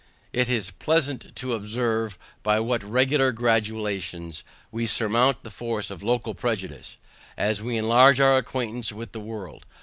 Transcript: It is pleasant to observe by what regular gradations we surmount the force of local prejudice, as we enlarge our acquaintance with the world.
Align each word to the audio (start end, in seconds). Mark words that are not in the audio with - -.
It 0.33 0.49
is 0.49 0.71
pleasant 0.71 1.35
to 1.35 1.53
observe 1.53 2.17
by 2.41 2.59
what 2.59 2.83
regular 2.83 3.31
gradations 3.31 4.43
we 4.71 4.87
surmount 4.87 5.43
the 5.43 5.51
force 5.51 5.91
of 5.91 6.01
local 6.01 6.33
prejudice, 6.33 6.97
as 7.37 7.61
we 7.61 7.77
enlarge 7.77 8.19
our 8.19 8.37
acquaintance 8.37 8.91
with 8.91 9.11
the 9.11 9.19
world. 9.19 9.63